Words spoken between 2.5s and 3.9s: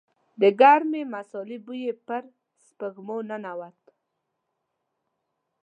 سپږمو ننوت.